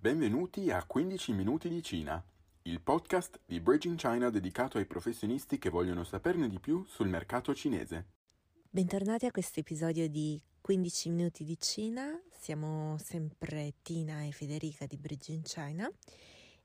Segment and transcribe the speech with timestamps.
[0.00, 2.24] Benvenuti a 15 minuti di Cina,
[2.62, 7.52] il podcast di Bridging China dedicato ai professionisti che vogliono saperne di più sul mercato
[7.52, 8.06] cinese.
[8.70, 14.96] Bentornati a questo episodio di 15 minuti di Cina, siamo sempre Tina e Federica di
[14.96, 15.90] Bridging China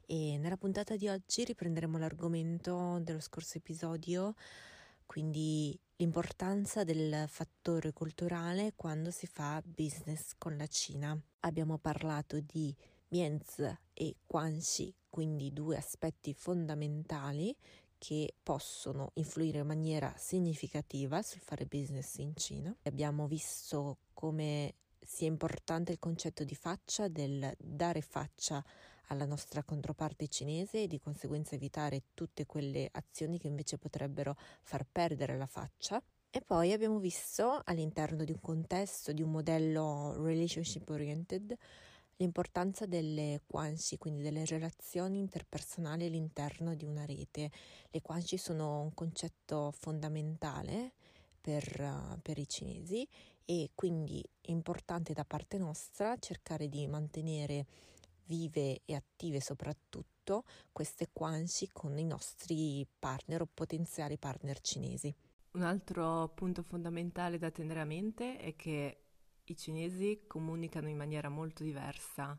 [0.05, 4.36] e nella puntata di oggi riprenderemo l'argomento dello scorso episodio,
[5.08, 11.20] quindi l'importanza del fattore culturale quando si fa business con la Cina.
[11.40, 12.74] Abbiamo parlato di
[13.13, 13.59] Mienz
[13.94, 17.55] e Guanxi, quindi due aspetti fondamentali
[17.99, 22.76] che possono influire in maniera significativa sul fare business in Cina.
[22.82, 28.65] Abbiamo visto come sia importante il concetto di faccia, del dare faccia
[29.10, 34.88] alla nostra controparte cinese e di conseguenza evitare tutte quelle azioni che invece potrebbero far
[34.91, 36.01] perdere la faccia.
[36.32, 41.55] E poi abbiamo visto all'interno di un contesto, di un modello relationship oriented,
[42.24, 47.52] l'importanza delle quanci, quindi delle relazioni interpersonali all'interno di una rete.
[47.90, 50.94] Le quanci sono un concetto fondamentale
[51.40, 53.07] per, per i cinesi
[53.46, 57.66] e quindi è importante da parte nostra cercare di mantenere
[58.26, 65.13] vive e attive soprattutto queste quanci con i nostri partner o potenziali partner cinesi.
[65.51, 69.03] Un altro punto fondamentale da tenere a mente è che
[69.46, 72.38] i cinesi comunicano in maniera molto diversa,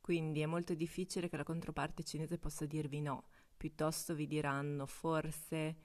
[0.00, 5.76] quindi è molto difficile che la controparte cinese possa dirvi no, piuttosto vi diranno forse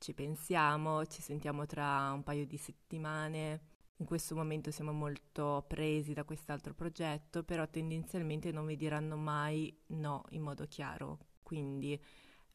[0.00, 3.68] ci pensiamo, ci sentiamo tra un paio di settimane.
[3.96, 9.78] In questo momento siamo molto presi da quest'altro progetto, però tendenzialmente non vi diranno mai
[9.88, 11.18] no in modo chiaro.
[11.42, 12.02] Quindi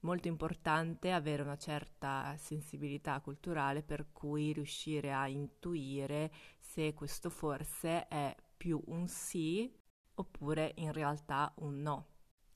[0.06, 8.08] molto importante avere una certa sensibilità culturale per cui riuscire a intuire se questo forse
[8.08, 9.70] è più un sì
[10.16, 12.08] oppure in realtà un no.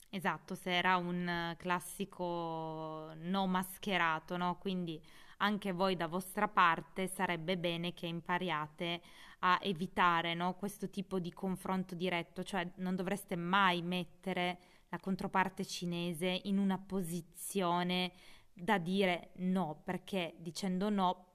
[0.08, 4.58] Esatto, se era un classico no mascherato, no?
[4.58, 5.00] Quindi
[5.38, 9.00] anche voi da vostra parte sarebbe bene che impariate
[9.40, 10.54] a evitare no?
[10.54, 14.58] questo tipo di confronto diretto, cioè non dovreste mai mettere
[14.90, 18.12] la controparte cinese in una posizione
[18.52, 21.26] da dire no, perché dicendo no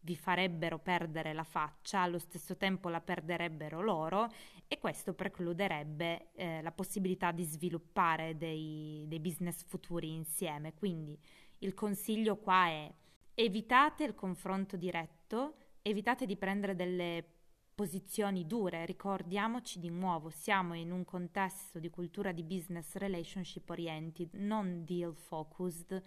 [0.00, 4.30] vi farebbero perdere la faccia, allo stesso tempo la perderebbero loro
[4.68, 10.74] e questo precluderebbe eh, la possibilità di sviluppare dei, dei business futuri insieme.
[10.74, 11.18] Quindi
[11.58, 12.92] il consiglio qua è
[13.34, 17.24] evitate il confronto diretto, evitate di prendere delle
[17.74, 24.34] posizioni dure, ricordiamoci di nuovo, siamo in un contesto di cultura di business relationship oriented,
[24.34, 26.02] non deal focused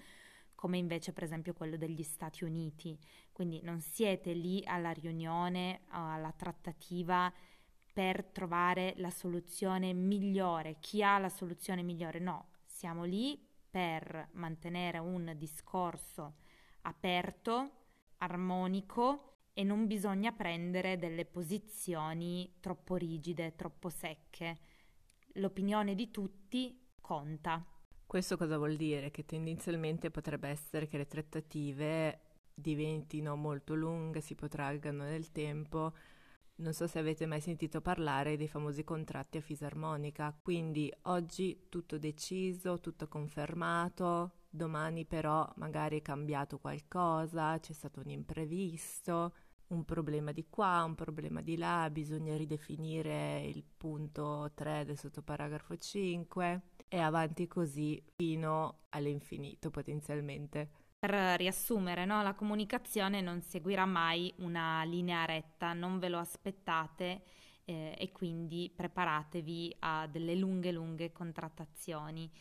[0.55, 2.97] come invece per esempio quello degli Stati Uniti.
[3.31, 7.31] Quindi non siete lì alla riunione, alla trattativa
[7.93, 13.39] per trovare la soluzione migliore, chi ha la soluzione migliore, no, siamo lì
[13.69, 16.35] per mantenere un discorso
[16.81, 17.71] aperto,
[18.17, 24.55] armonico e non bisogna prendere delle posizioni troppo rigide, troppo secche.
[25.33, 27.65] L'opinione di tutti conta.
[28.05, 29.09] Questo cosa vuol dire?
[29.09, 32.19] Che tendenzialmente potrebbe essere che le trattative
[32.53, 35.91] diventino molto lunghe, si protraggano nel tempo.
[36.57, 41.97] Non so se avete mai sentito parlare dei famosi contratti a fisarmonica, quindi oggi tutto
[41.97, 49.33] deciso, tutto confermato, domani però magari è cambiato qualcosa, c'è stato un imprevisto,
[49.69, 55.75] un problema di qua, un problema di là, bisogna ridefinire il punto 3 del sottoparagrafo
[55.75, 60.69] 5 e avanti così fino all'infinito potenzialmente.
[60.99, 62.23] Per riassumere, no?
[62.23, 67.23] la comunicazione non seguirà mai una linea retta, non ve lo aspettate
[67.65, 72.31] eh, e quindi preparatevi a delle lunghe, lunghe contrattazioni.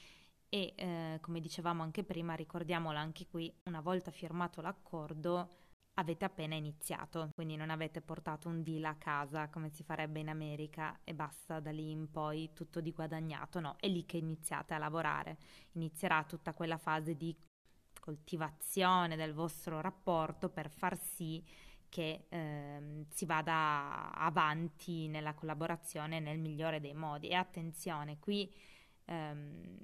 [0.48, 5.50] E eh, come dicevamo anche prima, ricordiamolo anche qui, una volta firmato l'accordo,
[5.98, 10.28] avete appena iniziato, quindi non avete portato un deal a casa come si farebbe in
[10.28, 14.74] America e basta da lì in poi tutto di guadagnato, no, è lì che iniziate
[14.74, 15.38] a lavorare,
[15.72, 17.34] inizierà tutta quella fase di
[17.98, 21.42] coltivazione del vostro rapporto per far sì
[21.88, 27.28] che eh, si vada avanti nella collaborazione nel migliore dei modi.
[27.28, 28.52] E attenzione, qui
[29.06, 29.78] ehm,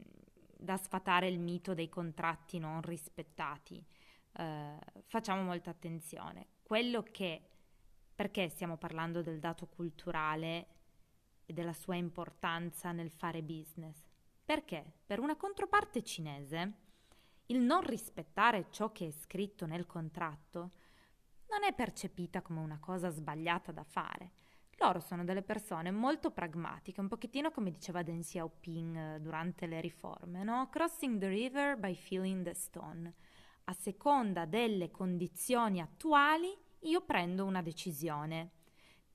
[0.59, 3.85] da sfatare il mito dei contratti non rispettati
[4.35, 6.49] eh, facciamo molta attenzione.
[6.63, 7.49] Quello che,
[8.15, 10.67] perché stiamo parlando del dato culturale
[11.45, 14.09] e della sua importanza nel fare business?
[14.45, 16.73] Perché per una controparte cinese
[17.47, 20.71] il non rispettare ciò che è scritto nel contratto
[21.49, 24.33] non è percepita come una cosa sbagliata da fare.
[24.79, 29.81] Loro sono delle persone molto pragmatiche, un pochettino come diceva Deng Xiaoping eh, durante le
[29.81, 30.69] riforme, no?
[30.71, 33.13] Crossing the river by feeling the stone.
[33.65, 38.51] A seconda delle condizioni attuali io prendo una decisione.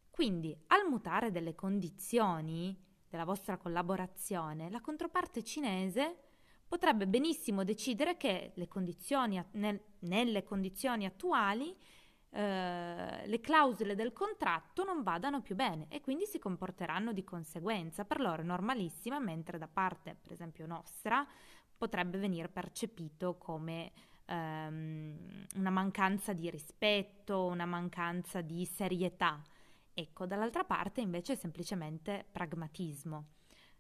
[0.10, 2.76] Quindi, al mutare delle condizioni
[3.10, 6.18] della vostra collaborazione, la controparte cinese
[6.68, 11.76] potrebbe benissimo decidere che condizioni, nel, nelle condizioni attuali
[12.30, 18.06] eh, le clausole del contratto non vadano più bene e quindi si comporteranno di conseguenza.
[18.06, 21.26] Per loro è normalissima, mentre da parte, per esempio, nostra
[21.78, 23.92] potrebbe venire percepito come
[24.28, 29.42] ehm, una mancanza di rispetto, una mancanza di serietà.
[29.94, 33.30] Ecco, dall'altra parte invece è semplicemente pragmatismo.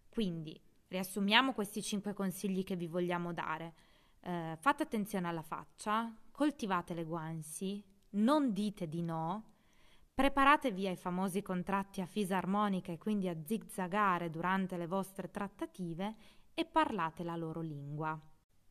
[0.09, 3.73] Quindi riassumiamo questi cinque consigli che vi vogliamo dare.
[4.21, 9.51] Eh, fate attenzione alla faccia, coltivate le guansi, non dite di no,
[10.13, 16.15] preparatevi ai famosi contratti a fisarmonica e quindi a zigzagare durante le vostre trattative
[16.55, 18.19] e parlate la loro lingua.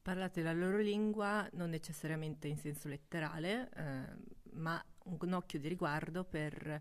[0.07, 4.05] Parlate la loro lingua non necessariamente in senso letterale, eh,
[4.53, 6.81] ma un occhio di riguardo per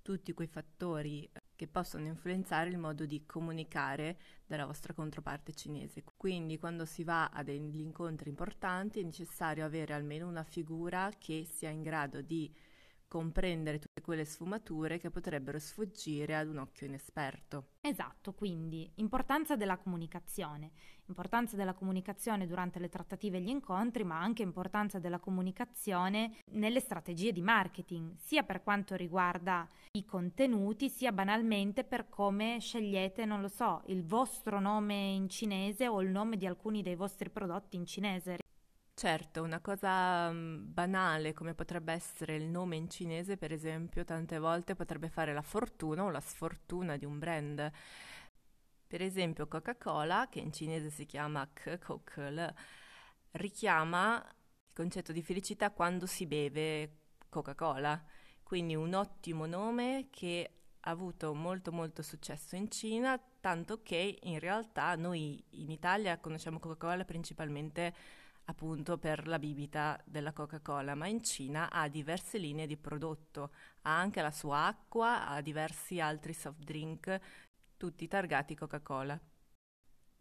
[0.00, 6.04] tutti quei fattori che possono influenzare il modo di comunicare della vostra controparte cinese.
[6.16, 11.44] Quindi quando si va a degli incontri importanti è necessario avere almeno una figura che
[11.52, 12.54] sia in grado di
[13.10, 17.70] comprendere tutte quelle sfumature che potrebbero sfuggire ad un occhio inesperto.
[17.80, 20.70] Esatto, quindi importanza della comunicazione,
[21.06, 26.78] importanza della comunicazione durante le trattative e gli incontri, ma anche importanza della comunicazione nelle
[26.78, 33.40] strategie di marketing, sia per quanto riguarda i contenuti, sia banalmente per come scegliete, non
[33.40, 37.74] lo so, il vostro nome in cinese o il nome di alcuni dei vostri prodotti
[37.74, 38.38] in cinese.
[39.00, 44.38] Certo, una cosa mm, banale come potrebbe essere il nome in cinese, per esempio, tante
[44.38, 47.72] volte potrebbe fare la fortuna o la sfortuna di un brand.
[48.86, 52.54] Per esempio Coca-Cola, che in cinese si chiama Coca-Cola,
[53.30, 56.96] richiama il concetto di felicità quando si beve
[57.30, 58.04] Coca-Cola.
[58.42, 64.38] Quindi un ottimo nome che ha avuto molto molto successo in Cina, tanto che in
[64.40, 67.94] realtà noi in Italia conosciamo Coca-Cola principalmente
[68.50, 73.52] appunto per la bibita della Coca-Cola, ma in Cina ha diverse linee di prodotto,
[73.82, 77.20] ha anche la sua acqua, ha diversi altri soft drink,
[77.76, 79.18] tutti targati Coca-Cola.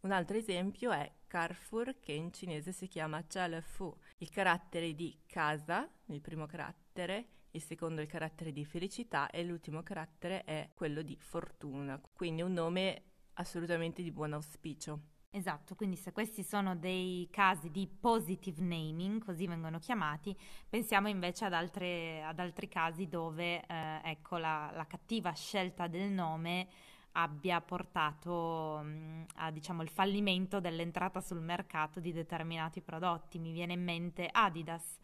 [0.02, 3.22] Un altro esempio è Carrefour, che in cinese si chiama
[3.62, 3.94] Fu.
[4.20, 9.82] Il carattere di casa, il primo carattere, il secondo il carattere di felicità e l'ultimo
[9.82, 13.04] carattere è quello di fortuna, quindi un nome
[13.34, 15.18] assolutamente di buon auspicio.
[15.32, 20.36] Esatto, quindi se questi sono dei casi di positive naming, così vengono chiamati,
[20.68, 26.10] pensiamo invece ad, altre, ad altri casi dove eh, ecco, la, la, cattiva scelta del
[26.10, 26.68] nome
[27.12, 33.38] abbia portato mh, mm, a diciamo il fallimento dell'entrata sul mercato di determinati prodotti.
[33.38, 34.98] Mi viene in mente Adidas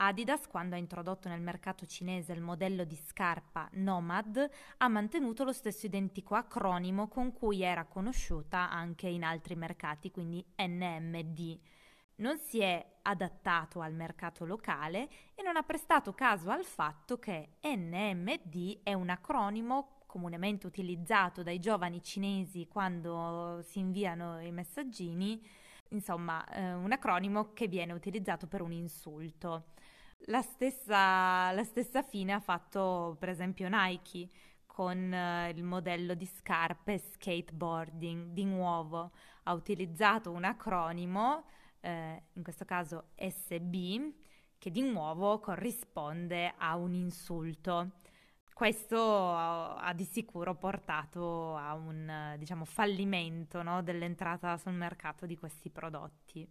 [0.00, 5.52] Adidas, quando ha introdotto nel mercato cinese il modello di scarpa Nomad, ha mantenuto lo
[5.52, 11.58] stesso identico acronimo con cui era conosciuta anche in altri mercati, quindi NMD.
[12.16, 17.56] Non si è adattato al mercato locale e non ha prestato caso al fatto che
[17.62, 25.44] NMD è un acronimo comunemente utilizzato dai giovani cinesi quando si inviano i messaggini,
[25.90, 29.66] insomma, eh, un acronimo che viene utilizzato per un insulto.
[30.26, 34.28] La stessa, la stessa fine ha fatto per esempio Nike
[34.66, 38.32] con uh, il modello di scarpe skateboarding.
[38.32, 39.10] Di nuovo
[39.44, 41.44] ha utilizzato un acronimo,
[41.80, 44.12] eh, in questo caso SB,
[44.58, 47.92] che di nuovo corrisponde a un insulto.
[48.58, 55.70] Questo ha di sicuro portato a un diciamo, fallimento no, dell'entrata sul mercato di questi
[55.70, 56.44] prodotti.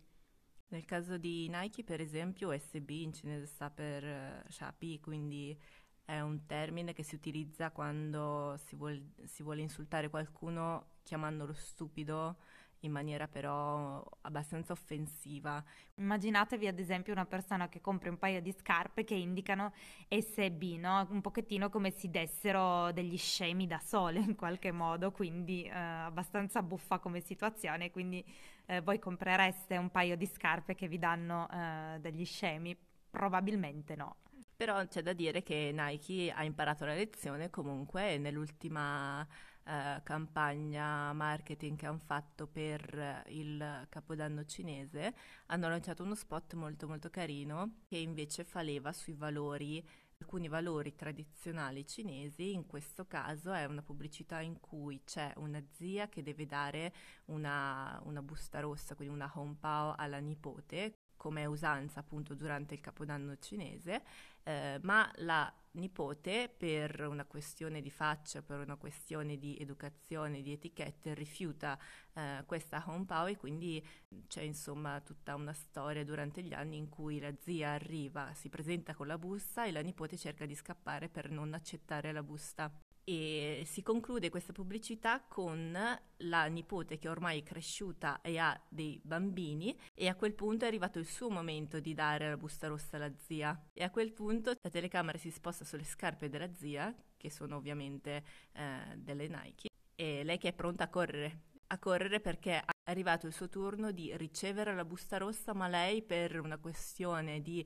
[0.70, 5.60] Nel caso di Nike, per esempio, SB in cinese sta per uh, Shapi, quindi
[6.06, 12.38] è un termine che si utilizza quando si, vuol, si vuole insultare qualcuno chiamandolo stupido
[12.82, 15.64] in maniera però abbastanza offensiva.
[15.96, 19.74] Immaginatevi ad esempio una persona che compra un paio di scarpe che indicano
[20.10, 21.08] SB, no?
[21.10, 26.62] un pochettino come se dessero degli scemi da sole in qualche modo, quindi eh, abbastanza
[26.62, 28.24] buffa come situazione, quindi
[28.68, 32.78] eh, voi comprereste un paio di scarpe che vi danno eh, degli scemi?
[33.10, 34.18] Probabilmente no.
[34.56, 39.26] Però c'è da dire che Nike ha imparato la lezione comunque nell'ultima
[39.68, 45.14] eh, campagna marketing che hanno fatto per il Capodanno cinese,
[45.48, 49.86] hanno lanciato uno spot molto molto carino che invece fa leva sui valori
[50.20, 56.10] alcuni valori tradizionali cinesi, in questo caso è una pubblicità in cui c'è una zia
[56.10, 56.94] che deve dare
[57.26, 60.96] una, una busta rossa, quindi una honpao alla nipote,
[61.28, 64.02] come è usanza appunto durante il capodanno cinese,
[64.44, 70.54] eh, ma la nipote per una questione di faccia, per una questione di educazione, di
[70.54, 71.78] etichette, rifiuta
[72.14, 73.86] eh, questa home pao e quindi
[74.28, 78.96] c'è insomma tutta una storia durante gli anni in cui la zia arriva, si presenta
[78.96, 82.72] con la busta e la nipote cerca di scappare per non accettare la busta
[83.10, 85.72] e si conclude questa pubblicità con
[86.18, 90.68] la nipote che ormai è cresciuta e ha dei bambini e a quel punto è
[90.68, 93.58] arrivato il suo momento di dare la busta rossa alla zia.
[93.72, 98.26] E a quel punto la telecamera si sposta sulle scarpe della zia che sono ovviamente
[98.52, 101.44] eh, delle Nike e lei che è pronta a correre.
[101.68, 106.02] A correre perché è arrivato il suo turno di ricevere la busta rossa ma lei
[106.02, 107.66] per una questione di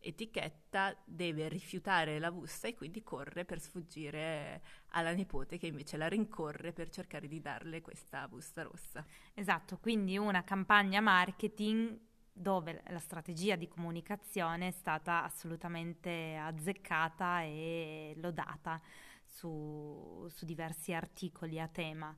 [0.00, 6.08] etichetta deve rifiutare la busta e quindi corre per sfuggire alla nipote che invece la
[6.08, 9.04] rincorre per cercare di darle questa busta rossa.
[9.34, 11.98] Esatto, quindi una campagna marketing
[12.32, 18.80] dove la strategia di comunicazione è stata assolutamente azzeccata e lodata
[19.24, 22.14] su, su diversi articoli a tema.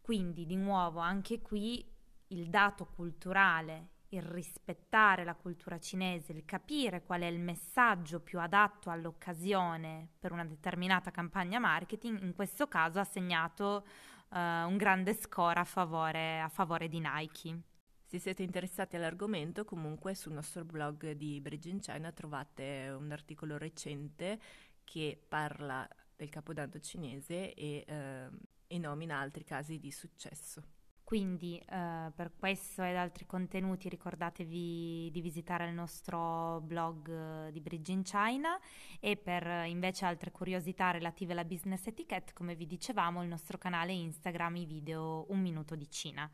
[0.00, 1.88] Quindi di nuovo anche qui
[2.28, 8.40] il dato culturale il rispettare la cultura cinese, il capire qual è il messaggio più
[8.40, 13.86] adatto all'occasione per una determinata campagna marketing, in questo caso ha segnato
[14.30, 17.60] uh, un grande score a favore, a favore di Nike.
[18.04, 23.56] Se siete interessati all'argomento, comunque sul nostro blog di Bridge in China trovate un articolo
[23.56, 24.40] recente
[24.82, 28.28] che parla del capodanno cinese e, eh,
[28.66, 30.79] e nomina altri casi di successo.
[31.10, 37.08] Quindi eh, per questo ed altri contenuti ricordatevi di visitare il nostro blog
[37.48, 38.56] eh, di Bridge in China
[39.00, 43.58] e per eh, invece altre curiosità relative alla business etiquette, come vi dicevamo, il nostro
[43.58, 46.30] canale Instagram i video Un minuto di Cina.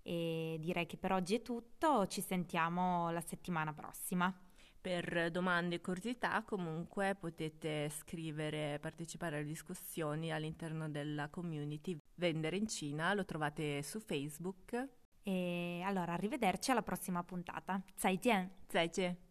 [0.00, 4.34] E direi che per oggi è tutto, ci sentiamo la settimana prossima.
[4.86, 12.56] Per domande e curiosità comunque potete scrivere, e partecipare alle discussioni all'interno della community Vendere
[12.56, 14.88] in Cina, lo trovate su Facebook.
[15.24, 17.82] E allora arrivederci alla prossima puntata.
[17.96, 18.48] Zaijian!
[18.68, 19.16] Zaijian!